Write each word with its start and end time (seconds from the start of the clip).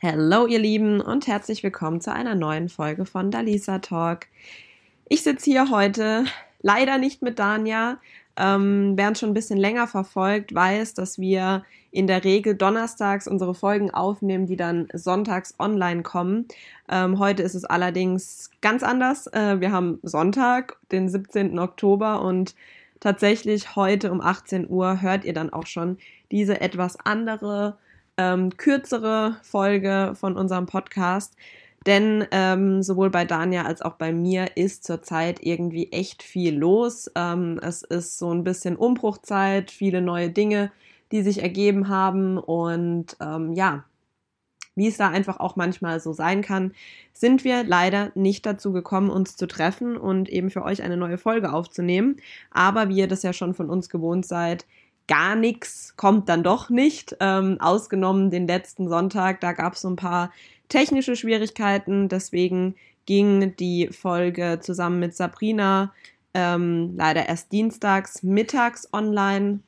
Hallo 0.00 0.46
ihr 0.46 0.60
Lieben 0.60 1.00
und 1.00 1.26
herzlich 1.26 1.64
willkommen 1.64 2.00
zu 2.00 2.12
einer 2.12 2.36
neuen 2.36 2.68
Folge 2.68 3.04
von 3.04 3.32
Dalisa 3.32 3.80
Talk. 3.80 4.26
Ich 5.08 5.24
sitze 5.24 5.50
hier 5.50 5.70
heute 5.70 6.24
leider 6.62 6.98
nicht 6.98 7.20
mit 7.20 7.40
Dania. 7.40 7.98
Ähm, 8.36 8.92
wer 8.94 9.08
uns 9.08 9.18
schon 9.18 9.30
ein 9.30 9.34
bisschen 9.34 9.58
länger 9.58 9.88
verfolgt, 9.88 10.54
weiß, 10.54 10.94
dass 10.94 11.18
wir 11.18 11.64
in 11.90 12.06
der 12.06 12.22
Regel 12.22 12.54
donnerstags 12.54 13.26
unsere 13.26 13.56
Folgen 13.56 13.90
aufnehmen, 13.90 14.46
die 14.46 14.54
dann 14.54 14.86
sonntags 14.92 15.56
online 15.58 16.04
kommen. 16.04 16.46
Ähm, 16.88 17.18
heute 17.18 17.42
ist 17.42 17.56
es 17.56 17.64
allerdings 17.64 18.52
ganz 18.60 18.84
anders. 18.84 19.26
Äh, 19.26 19.60
wir 19.60 19.72
haben 19.72 19.98
Sonntag, 20.04 20.76
den 20.92 21.08
17. 21.08 21.58
Oktober 21.58 22.22
und 22.22 22.54
tatsächlich 23.00 23.74
heute 23.74 24.12
um 24.12 24.20
18 24.20 24.70
Uhr 24.70 25.00
hört 25.00 25.24
ihr 25.24 25.34
dann 25.34 25.52
auch 25.52 25.66
schon 25.66 25.98
diese 26.30 26.60
etwas 26.60 26.96
andere 27.04 27.78
ähm, 28.18 28.56
kürzere 28.56 29.36
Folge 29.42 30.12
von 30.14 30.36
unserem 30.36 30.66
Podcast. 30.66 31.34
Denn 31.86 32.26
ähm, 32.32 32.82
sowohl 32.82 33.08
bei 33.08 33.24
Dania 33.24 33.64
als 33.64 33.80
auch 33.80 33.94
bei 33.94 34.12
mir 34.12 34.56
ist 34.56 34.84
zurzeit 34.84 35.38
irgendwie 35.40 35.90
echt 35.92 36.22
viel 36.22 36.54
los. 36.54 37.10
Ähm, 37.14 37.58
es 37.62 37.82
ist 37.82 38.18
so 38.18 38.30
ein 38.32 38.44
bisschen 38.44 38.76
Umbruchzeit, 38.76 39.70
viele 39.70 40.02
neue 40.02 40.28
Dinge, 40.28 40.70
die 41.12 41.22
sich 41.22 41.40
ergeben 41.40 41.88
haben. 41.88 42.36
Und 42.36 43.16
ähm, 43.20 43.52
ja, 43.52 43.84
wie 44.74 44.88
es 44.88 44.96
da 44.96 45.08
einfach 45.08 45.40
auch 45.40 45.56
manchmal 45.56 46.00
so 46.00 46.12
sein 46.12 46.42
kann, 46.42 46.72
sind 47.12 47.44
wir 47.44 47.64
leider 47.64 48.12
nicht 48.14 48.44
dazu 48.44 48.72
gekommen, 48.72 49.10
uns 49.10 49.36
zu 49.36 49.46
treffen 49.46 49.96
und 49.96 50.28
eben 50.28 50.50
für 50.50 50.64
euch 50.64 50.82
eine 50.82 50.96
neue 50.96 51.18
Folge 51.18 51.52
aufzunehmen. 51.52 52.16
Aber 52.50 52.88
wie 52.88 52.98
ihr 52.98 53.08
das 53.08 53.22
ja 53.22 53.32
schon 53.32 53.54
von 53.54 53.70
uns 53.70 53.88
gewohnt 53.88 54.26
seid, 54.26 54.66
gar 55.08 55.34
nichts 55.34 55.94
kommt 55.96 56.28
dann 56.28 56.42
doch 56.42 56.70
nicht. 56.70 57.16
Ähm, 57.18 57.60
ausgenommen 57.60 58.30
den 58.30 58.46
letzten 58.46 58.88
Sonntag, 58.88 59.40
da 59.40 59.52
gab 59.52 59.74
es 59.74 59.80
so 59.80 59.90
ein 59.90 59.96
paar 59.96 60.30
technische 60.68 61.16
Schwierigkeiten. 61.16 62.08
Deswegen 62.08 62.76
ging 63.06 63.56
die 63.56 63.88
Folge 63.88 64.60
zusammen 64.60 65.00
mit 65.00 65.16
Sabrina 65.16 65.92
ähm, 66.34 66.94
leider 66.96 67.26
erst 67.28 67.50
dienstags 67.52 68.22
mittags 68.22 68.88
online. 68.92 69.60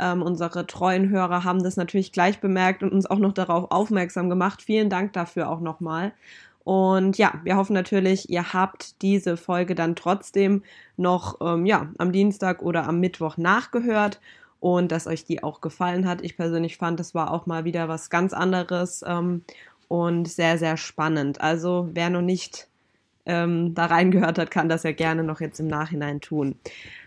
Ähm, 0.00 0.22
unsere 0.22 0.66
treuen 0.66 1.08
Hörer 1.08 1.44
haben 1.44 1.62
das 1.62 1.76
natürlich 1.76 2.12
gleich 2.12 2.40
bemerkt 2.40 2.82
und 2.82 2.92
uns 2.92 3.06
auch 3.06 3.18
noch 3.18 3.32
darauf 3.32 3.70
aufmerksam 3.70 4.28
gemacht. 4.28 4.62
Vielen 4.62 4.90
Dank 4.90 5.12
dafür 5.12 5.48
auch 5.48 5.60
nochmal. 5.60 6.12
Und 6.64 7.16
ja, 7.16 7.32
wir 7.44 7.56
hoffen 7.56 7.72
natürlich, 7.72 8.28
ihr 8.28 8.52
habt 8.52 9.00
diese 9.00 9.36
Folge 9.36 9.74
dann 9.74 9.96
trotzdem 9.96 10.62
noch 10.96 11.38
ähm, 11.40 11.64
ja, 11.66 11.88
am 11.98 12.12
Dienstag 12.12 12.62
oder 12.62 12.86
am 12.86 13.00
Mittwoch 13.00 13.38
nachgehört 13.38 14.20
und 14.60 14.92
dass 14.92 15.06
euch 15.06 15.24
die 15.24 15.42
auch 15.42 15.60
gefallen 15.60 16.06
hat. 16.06 16.22
Ich 16.22 16.36
persönlich 16.36 16.76
fand, 16.76 16.98
das 16.98 17.14
war 17.14 17.32
auch 17.32 17.46
mal 17.46 17.64
wieder 17.64 17.88
was 17.88 18.10
ganz 18.10 18.32
anderes 18.32 19.04
ähm, 19.06 19.42
und 19.88 20.28
sehr, 20.28 20.58
sehr 20.58 20.76
spannend. 20.76 21.40
Also 21.40 21.88
wer 21.92 22.10
noch 22.10 22.22
nicht 22.22 22.68
ähm, 23.26 23.74
da 23.74 23.86
reingehört 23.86 24.38
hat, 24.38 24.50
kann 24.50 24.68
das 24.68 24.82
ja 24.82 24.92
gerne 24.92 25.22
noch 25.22 25.40
jetzt 25.40 25.60
im 25.60 25.68
Nachhinein 25.68 26.20
tun. 26.20 26.56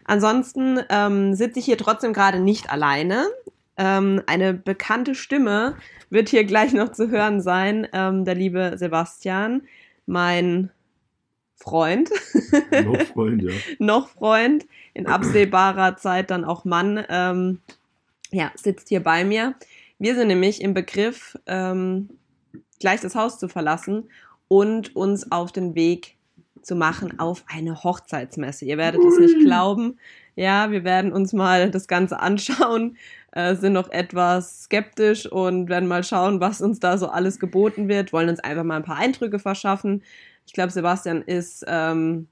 Ansonsten 0.05 0.79
ähm, 0.89 1.33
sitze 1.33 1.59
ich 1.59 1.65
hier 1.65 1.77
trotzdem 1.77 2.13
gerade 2.13 2.39
nicht 2.39 2.71
alleine. 2.71 3.27
Ähm, 3.77 4.21
eine 4.27 4.53
bekannte 4.53 5.15
Stimme 5.15 5.75
wird 6.09 6.29
hier 6.29 6.43
gleich 6.43 6.73
noch 6.73 6.91
zu 6.91 7.09
hören 7.09 7.41
sein, 7.41 7.87
ähm, 7.93 8.25
der 8.25 8.35
liebe 8.35 8.73
Sebastian, 8.77 9.63
mein 10.05 10.69
Freund. 11.61 12.09
Noch 12.83 13.01
Freund, 13.13 13.43
ja. 13.43 13.51
noch 13.79 14.09
Freund, 14.09 14.65
in 14.93 15.07
absehbarer 15.07 15.95
Zeit 15.95 16.31
dann 16.31 16.43
auch 16.43 16.65
Mann, 16.65 17.03
ähm, 17.09 17.59
ja, 18.31 18.51
sitzt 18.55 18.89
hier 18.89 19.01
bei 19.01 19.23
mir. 19.23 19.55
Wir 19.99 20.15
sind 20.15 20.27
nämlich 20.27 20.61
im 20.61 20.73
Begriff, 20.73 21.37
ähm, 21.45 22.09
gleich 22.79 23.01
das 23.01 23.15
Haus 23.15 23.37
zu 23.37 23.47
verlassen 23.47 24.09
und 24.47 24.95
uns 24.95 25.31
auf 25.31 25.51
den 25.51 25.75
Weg 25.75 26.17
zu 26.61 26.75
machen 26.75 27.19
auf 27.19 27.43
eine 27.47 27.83
Hochzeitsmesse. 27.83 28.65
Ihr 28.65 28.77
werdet 28.77 29.03
es 29.03 29.17
nicht 29.17 29.39
glauben. 29.39 29.97
Ja, 30.35 30.71
wir 30.71 30.83
werden 30.83 31.11
uns 31.11 31.33
mal 31.33 31.69
das 31.71 31.87
Ganze 31.87 32.19
anschauen, 32.19 32.97
äh, 33.31 33.55
sind 33.55 33.73
noch 33.73 33.91
etwas 33.91 34.63
skeptisch 34.63 35.25
und 35.31 35.69
werden 35.69 35.87
mal 35.87 36.03
schauen, 36.03 36.39
was 36.39 36.61
uns 36.61 36.79
da 36.79 36.97
so 36.97 37.07
alles 37.07 37.39
geboten 37.39 37.87
wird, 37.87 38.13
wollen 38.13 38.29
uns 38.29 38.39
einfach 38.39 38.63
mal 38.63 38.77
ein 38.77 38.83
paar 38.83 38.97
Eindrücke 38.97 39.39
verschaffen. 39.39 40.03
Ich 40.45 40.53
glaube, 40.53 40.71
Sebastian 40.71 41.21
ist 41.21 41.63
ähm, 41.67 42.27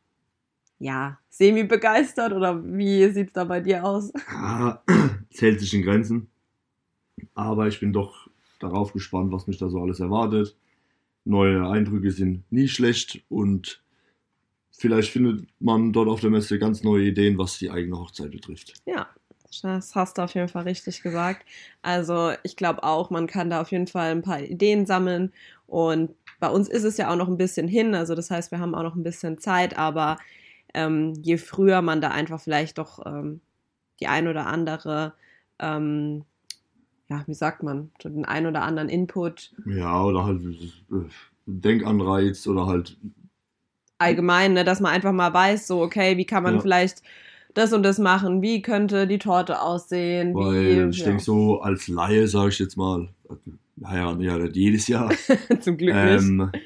ja 0.80 1.20
semi 1.30 1.64
begeistert 1.64 2.34
oder 2.34 2.64
wie 2.66 3.10
sieht 3.10 3.28
es 3.28 3.34
da 3.34 3.44
bei 3.44 3.62
dir 3.62 3.84
aus? 3.86 4.12
Ja, 4.32 4.84
zählt 5.32 5.60
sich 5.60 5.74
in 5.74 5.84
Grenzen. 5.84 6.30
Aber 7.34 7.68
ich 7.68 7.80
bin 7.80 7.94
doch 7.94 8.28
darauf 8.60 8.94
gespannt, 8.94 9.32
was 9.32 9.48
mich 9.48 9.58
da 9.58 9.70
so 9.70 9.82
alles 9.82 10.00
erwartet. 10.00 10.56
Neue 11.26 11.68
Eindrücke 11.68 12.12
sind 12.12 12.44
nie 12.52 12.68
schlecht 12.68 13.24
und 13.30 13.82
vielleicht 14.72 15.12
findet 15.12 15.48
man 15.60 15.94
dort 15.94 16.08
auf 16.10 16.22
der 16.22 16.30
Messe 16.30 16.60
ganz 16.60 16.84
neue 16.84 17.06
Ideen, 17.06 17.38
was 17.38 17.58
die 17.58 17.70
eigene 17.70 17.98
Hochzeit 17.98 18.32
betrifft. 18.32 18.74
Ja, 18.86 19.10
das 19.62 19.96
hast 19.96 20.18
du 20.18 20.22
auf 20.22 20.34
jeden 20.34 20.48
Fall 20.48 20.64
richtig 20.64 21.02
gesagt. 21.02 21.46
Also 21.82 22.32
ich 22.44 22.56
glaube 22.56 22.84
auch, 22.84 23.10
man 23.10 23.28
kann 23.28 23.50
da 23.50 23.62
auf 23.62 23.72
jeden 23.72 23.88
Fall 23.88 24.12
ein 24.12 24.22
paar 24.22 24.42
Ideen 24.42 24.86
sammeln 24.86 25.34
und 25.68 26.16
bei 26.40 26.50
uns 26.50 26.70
ist 26.70 26.84
es 26.84 26.98
ja 26.98 27.12
auch 27.12 27.16
noch 27.16 27.28
ein 27.28 27.38
bisschen 27.38 27.68
hin, 27.68 27.96
also 27.96 28.16
das 28.16 28.32
heißt, 28.32 28.52
wir 28.52 28.60
haben 28.60 28.76
auch 28.76 28.84
noch 28.84 28.96
ein 28.96 29.04
bisschen 29.04 29.38
Zeit, 29.38 29.78
aber 29.78 30.18
ähm, 30.74 31.14
je 31.22 31.38
früher 31.38 31.82
man 31.82 32.02
da 32.02 32.10
einfach 32.10 32.40
vielleicht 32.40 32.78
doch 32.78 33.06
ähm, 33.06 33.42
die 34.00 34.08
ein 34.08 34.28
oder 34.28 34.48
andere, 34.48 35.14
ähm, 35.60 36.24
ja, 37.10 37.24
wie 37.26 37.34
sagt 37.34 37.64
man, 37.64 37.92
so 38.02 38.10
den 38.10 38.26
ein 38.26 38.46
oder 38.46 38.62
anderen 38.62 38.88
Input. 38.88 39.52
Ja, 39.66 40.04
oder 40.04 40.26
halt 40.26 40.42
äh, 40.44 41.10
Denkanreiz 41.46 42.46
oder 42.48 42.68
halt. 42.68 42.98
Allgemein, 43.98 44.54
ne, 44.54 44.64
dass 44.64 44.80
man 44.80 44.94
einfach 44.94 45.12
mal 45.12 45.34
weiß, 45.34 45.68
so, 45.68 45.82
okay, 45.82 46.18
wie 46.18 46.26
kann 46.26 46.44
man 46.44 46.56
ja. 46.56 46.62
vielleicht 46.62 47.02
das 47.54 47.74
und 47.74 47.84
das 47.84 47.98
machen, 47.98 48.42
wie 48.42 48.62
könnte 48.62 49.08
die 49.08 49.18
Torte 49.18 49.62
aussehen. 49.62 50.34
Weil 50.34 50.88
wie, 50.88 50.90
ich 50.92 51.00
ja. 51.00 51.06
denke 51.08 51.24
so, 51.24 51.62
als 51.62 51.88
Laie 51.88 52.28
sage 52.28 52.50
ich 52.50 52.60
jetzt 52.60 52.78
mal, 52.78 53.10
heiraten 53.86 54.22
ja 54.22 54.38
jedes 54.46 54.88
Jahr. 54.88 55.12
Zum 55.60 55.78
Glück 55.78 55.96
ähm, 55.96 56.50
nicht. 56.54 56.64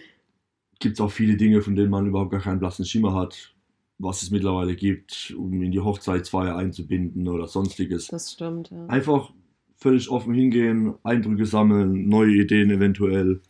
Gibt 0.79 0.95
es 0.95 1.01
auch 1.01 1.11
viele 1.11 1.37
Dinge, 1.37 1.61
von 1.61 1.75
denen 1.75 1.89
man 1.89 2.07
überhaupt 2.07 2.31
gar 2.31 2.41
keinen 2.41 2.59
blassen 2.59 2.85
Schimmer 2.85 3.13
hat, 3.13 3.53
was 3.99 4.21
es 4.21 4.31
mittlerweile 4.31 4.75
gibt, 4.75 5.33
um 5.37 5.61
in 5.61 5.71
die 5.71 5.79
Hochzeitsfeier 5.79 6.55
einzubinden 6.55 7.27
oder 7.27 7.47
sonstiges. 7.47 8.07
Das 8.07 8.33
stimmt, 8.33 8.71
ja. 8.71 8.85
Einfach 8.87 9.31
völlig 9.77 10.09
offen 10.09 10.33
hingehen, 10.33 10.95
Eindrücke 11.03 11.45
sammeln, 11.45 12.07
neue 12.07 12.31
Ideen 12.31 12.69
eventuell. 12.69 13.41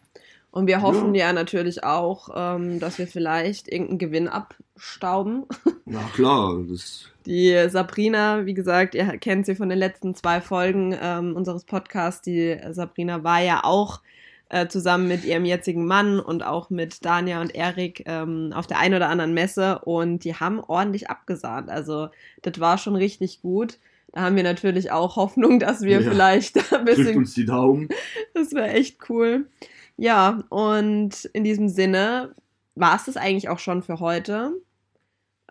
Und 0.51 0.67
wir 0.67 0.81
hoffen 0.83 1.15
ja, 1.15 1.27
ja 1.27 1.33
natürlich 1.33 1.83
auch, 1.83 2.29
ähm, 2.35 2.79
dass 2.79 2.99
wir 2.99 3.07
vielleicht 3.07 3.67
irgendeinen 3.67 3.97
Gewinn 3.97 4.27
abstauben. 4.27 5.45
Na 5.93 6.09
klar. 6.13 6.63
Das 6.67 7.09
die 7.25 7.69
Sabrina, 7.69 8.45
wie 8.45 8.53
gesagt, 8.53 8.95
ihr 8.95 9.05
kennt 9.17 9.45
sie 9.45 9.55
von 9.55 9.69
den 9.69 9.77
letzten 9.77 10.13
zwei 10.13 10.41
Folgen 10.41 10.97
ähm, 11.01 11.35
unseres 11.35 11.63
Podcasts. 11.63 12.21
Die 12.21 12.57
Sabrina 12.71 13.23
war 13.23 13.41
ja 13.41 13.63
auch 13.63 14.01
äh, 14.49 14.67
zusammen 14.67 15.07
mit 15.07 15.23
ihrem 15.23 15.45
jetzigen 15.45 15.85
Mann 15.85 16.19
und 16.19 16.43
auch 16.43 16.69
mit 16.69 17.05
Dania 17.05 17.39
und 17.39 17.55
Erik 17.55 18.03
ähm, 18.07 18.51
auf 18.53 18.67
der 18.67 18.79
einen 18.79 18.95
oder 18.95 19.07
anderen 19.07 19.33
Messe 19.33 19.79
und 19.79 20.25
die 20.25 20.35
haben 20.35 20.59
ordentlich 20.59 21.09
abgesahnt. 21.09 21.69
Also 21.69 22.09
das 22.41 22.59
war 22.59 22.77
schon 22.77 22.95
richtig 22.95 23.41
gut. 23.41 23.79
Da 24.11 24.21
haben 24.21 24.35
wir 24.35 24.43
natürlich 24.43 24.91
auch 24.91 25.15
Hoffnung, 25.15 25.59
dass 25.59 25.81
wir 25.81 26.01
ja, 26.01 26.11
vielleicht 26.11 26.57
ein 26.73 26.85
bisschen. 26.85 27.05
Drückt 27.05 27.17
uns 27.17 27.33
die 27.35 27.45
Daumen. 27.45 27.87
Das 28.33 28.51
wäre 28.51 28.69
echt 28.69 29.09
cool. 29.09 29.47
Ja, 29.95 30.43
und 30.49 31.25
in 31.33 31.43
diesem 31.43 31.69
Sinne 31.69 32.35
war 32.75 32.95
es 32.97 33.05
das 33.05 33.15
eigentlich 33.15 33.47
auch 33.47 33.59
schon 33.59 33.81
für 33.81 33.99
heute. 33.99 34.53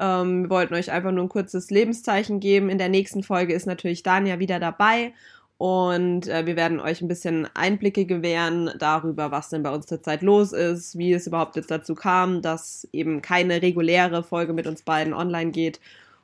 Ähm, 0.03 0.43
wir 0.43 0.51
wollten 0.51 0.75
euch 0.75 0.91
einfach 0.91 1.13
nur 1.13 1.25
ein 1.25 1.29
kurzes 1.29 1.71
Lebenszeichen 1.71 2.41
geben. 2.41 2.69
In 2.69 2.79
der 2.79 2.89
nächsten 2.89 3.23
Folge 3.23 3.55
ist 3.55 3.67
natürlich 3.67 4.03
Dania 4.03 4.41
wieder 4.41 4.59
dabei 4.59 5.13
und 5.59 6.27
äh, 6.27 6.45
wir 6.45 6.57
werden 6.57 6.81
euch 6.81 7.01
ein 7.03 7.07
bisschen 7.07 7.49
Einblicke 7.55 8.05
gewähren 8.05 8.73
darüber, 8.81 9.31
was 9.31 9.49
denn 9.49 9.63
bei 9.63 9.71
uns 9.71 9.87
zurzeit 9.87 10.23
los 10.23 10.53
ist, 10.53 10.99
wie 10.99 11.13
es 11.13 11.29
überhaupt 11.29 11.55
jetzt 11.55 11.71
dazu 11.71 11.95
kam, 11.95 12.43
dass 12.43 12.89
eben 12.93 13.23
keine 13.23 13.63
reguläre 13.63 14.25
Folge 14.25 14.55
mit 14.55 14.67
uns 14.67 14.83
beiden 14.83 15.15
online 15.15 15.53
geht. 15.53 15.79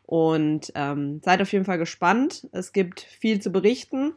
Und 0.06 0.72
ähm, 0.74 1.20
seid 1.24 1.40
auf 1.40 1.52
jeden 1.52 1.66
Fall 1.66 1.78
gespannt. 1.78 2.48
Es 2.50 2.72
gibt 2.72 3.02
viel 3.02 3.40
zu 3.40 3.52
berichten. 3.52 4.12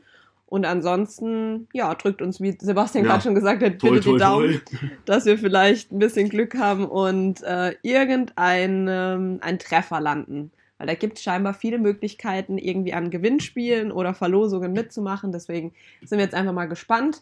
Und 0.51 0.65
ansonsten, 0.65 1.69
ja, 1.71 1.95
drückt 1.95 2.21
uns, 2.21 2.41
wie 2.41 2.57
Sebastian 2.59 3.05
ja. 3.05 3.11
gerade 3.11 3.23
schon 3.23 3.35
gesagt 3.35 3.63
hat, 3.63 3.77
bitte 3.77 4.01
toi, 4.01 4.11
die 4.11 4.19
Daumen, 4.19 4.61
toi. 4.65 4.89
dass 5.05 5.25
wir 5.25 5.37
vielleicht 5.37 5.93
ein 5.93 5.99
bisschen 5.99 6.27
Glück 6.27 6.57
haben 6.57 6.83
und 6.83 7.41
äh, 7.43 7.73
irgendein 7.83 8.85
ähm, 8.89 9.39
ein 9.39 9.59
Treffer 9.59 10.01
landen. 10.01 10.51
Weil 10.77 10.87
da 10.87 10.95
gibt 10.95 11.17
es 11.17 11.23
scheinbar 11.23 11.53
viele 11.53 11.77
Möglichkeiten, 11.77 12.57
irgendwie 12.57 12.91
an 12.93 13.11
Gewinnspielen 13.11 13.93
oder 13.93 14.13
Verlosungen 14.13 14.73
mitzumachen. 14.73 15.31
Deswegen 15.31 15.73
sind 16.03 16.17
wir 16.17 16.25
jetzt 16.25 16.35
einfach 16.35 16.51
mal 16.51 16.67
gespannt. 16.67 17.21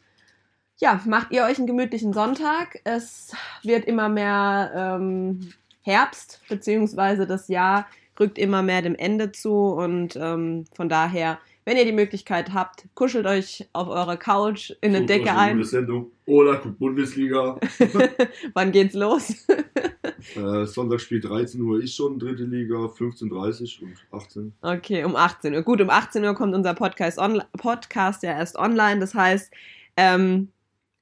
Ja, 0.80 1.00
macht 1.06 1.32
ihr 1.32 1.44
euch 1.44 1.60
einen 1.60 1.68
gemütlichen 1.68 2.14
Sonntag. 2.14 2.80
Es 2.84 3.36
wird 3.62 3.86
immer 3.86 4.10
mehr 4.10 4.72
ähm, 4.76 5.52
Herbst, 5.84 6.42
beziehungsweise 6.50 7.28
das 7.28 7.48
Jahr 7.48 7.86
rückt 8.20 8.40
immer 8.40 8.64
mehr 8.64 8.82
dem 8.82 8.96
Ende 8.96 9.32
zu 9.32 9.54
und 9.54 10.16
ähm, 10.16 10.66
von 10.74 10.90
daher 10.90 11.38
wenn 11.70 11.78
ihr 11.78 11.86
die 11.86 11.92
Möglichkeit 11.92 12.52
habt, 12.52 12.86
kuschelt 12.96 13.28
euch 13.28 13.70
auf 13.74 13.90
eurer 13.90 14.18
Couch 14.18 14.72
in 14.82 14.96
eine 14.96 15.06
Decke 15.06 15.32
ein. 15.36 15.64
Sendung. 15.64 16.10
Oder 16.26 16.58
guckt 16.58 16.80
Bundesliga. 16.80 17.60
Wann 18.56 18.72
geht's 18.72 18.96
los? 18.96 19.46
äh, 20.36 20.66
Sonntag 20.66 21.00
spielt 21.00 21.26
13 21.26 21.62
Uhr 21.62 21.80
ist 21.80 21.96
schon 21.96 22.18
dritte 22.18 22.46
Liga, 22.46 22.74
15.30 22.74 23.84
Uhr 23.84 23.88
und 23.88 24.20
18 24.20 24.54
Okay, 24.64 25.04
um 25.04 25.16
18 25.16 25.54
Uhr. 25.54 25.62
Gut, 25.62 25.80
um 25.80 25.92
18 25.92 26.26
Uhr 26.26 26.34
kommt 26.34 26.56
unser 26.56 26.74
Podcast, 26.74 27.20
Podcast 27.56 28.24
ja 28.24 28.32
erst 28.32 28.56
online. 28.56 29.00
Das 29.00 29.14
heißt, 29.14 29.54
ähm, 29.96 30.48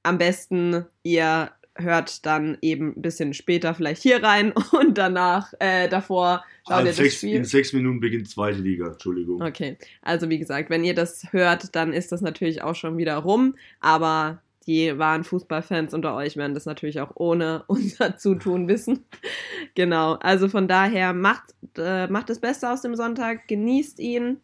am 0.02 0.18
besten 0.18 0.84
ihr 1.02 1.50
hört 1.78 2.26
dann 2.26 2.58
eben 2.60 2.94
ein 2.96 3.02
bisschen 3.02 3.34
später 3.34 3.74
vielleicht 3.74 4.02
hier 4.02 4.22
rein 4.22 4.52
und 4.72 4.98
danach, 4.98 5.52
äh, 5.58 5.88
davor 5.88 6.44
schaut 6.66 6.76
Also 6.76 6.86
ihr 6.86 6.90
das 6.90 6.96
sechs, 6.96 7.16
Spiel. 7.16 7.36
in 7.36 7.44
sechs 7.44 7.72
Minuten 7.72 8.00
beginnt 8.00 8.28
zweite 8.28 8.58
Liga, 8.58 8.88
Entschuldigung. 8.88 9.40
Okay, 9.42 9.76
also 10.02 10.28
wie 10.28 10.38
gesagt, 10.38 10.70
wenn 10.70 10.84
ihr 10.84 10.94
das 10.94 11.32
hört, 11.32 11.74
dann 11.74 11.92
ist 11.92 12.12
das 12.12 12.20
natürlich 12.20 12.62
auch 12.62 12.74
schon 12.74 12.98
wieder 12.98 13.16
rum, 13.16 13.54
aber 13.80 14.42
die 14.68 14.98
wahren 14.98 15.24
Fußballfans 15.24 15.94
unter 15.94 16.14
euch 16.14 16.36
werden 16.36 16.52
das 16.52 16.66
natürlich 16.66 17.00
auch 17.00 17.12
ohne 17.14 17.64
unser 17.68 18.16
Zutun 18.18 18.68
wissen. 18.68 19.04
genau, 19.74 20.14
also 20.14 20.48
von 20.48 20.68
daher 20.68 21.14
macht, 21.14 21.54
äh, 21.76 22.06
macht 22.08 22.28
das 22.28 22.38
Beste 22.38 22.70
aus 22.70 22.82
dem 22.82 22.94
Sonntag, 22.94 23.48
genießt 23.48 23.98
ihn. 23.98 24.40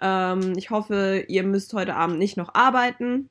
Ähm, 0.00 0.52
ich 0.56 0.70
hoffe, 0.70 1.24
ihr 1.26 1.42
müsst 1.42 1.74
heute 1.74 1.96
Abend 1.96 2.18
nicht 2.18 2.36
noch 2.36 2.54
arbeiten. 2.54 3.28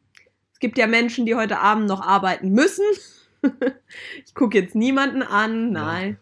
Es 0.52 0.60
gibt 0.60 0.78
ja 0.78 0.88
Menschen, 0.88 1.26
die 1.26 1.36
heute 1.36 1.60
Abend 1.60 1.88
noch 1.88 2.02
arbeiten 2.02 2.50
müssen. 2.50 2.86
ich 4.26 4.34
gucke 4.34 4.58
jetzt 4.60 4.76
niemanden 4.76 5.24
an, 5.24 5.72
nein. 5.72 6.18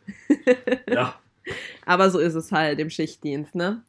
Ja, 0.90 1.16
Aber 1.86 2.10
so 2.10 2.20
ist 2.20 2.36
es 2.36 2.52
halt 2.52 2.80
im 2.80 2.90
Schichtdienst, 2.90 3.56
ne? 3.56 3.84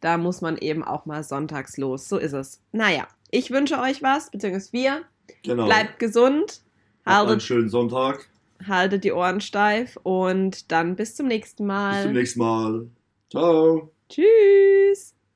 Da 0.00 0.18
muss 0.18 0.40
man 0.40 0.58
eben 0.58 0.82
auch 0.84 1.06
mal 1.06 1.22
sonntags 1.22 1.76
los. 1.76 2.08
So 2.08 2.18
ist 2.18 2.32
es. 2.32 2.60
Naja, 2.72 3.06
ich 3.30 3.50
wünsche 3.50 3.78
euch 3.78 4.02
was, 4.02 4.30
beziehungsweise 4.30 4.72
wir. 4.72 5.02
genau. 5.42 5.66
Bleibt 5.66 5.98
gesund, 5.98 6.62
Habt 7.04 7.18
einen 7.18 7.28
haltet, 7.28 7.42
schönen 7.42 7.68
Sonntag. 7.68 8.28
haltet 8.66 9.04
die 9.04 9.12
Ohren 9.12 9.40
steif 9.40 9.98
und 10.02 10.70
dann 10.72 10.96
bis 10.96 11.14
zum 11.16 11.26
nächsten 11.26 11.66
Mal. 11.66 11.94
Bis 11.94 12.02
zum 12.04 12.12
nächsten 12.12 12.38
Mal. 12.40 12.86
Ciao. 13.30 13.92
Tschüss. 14.08 15.13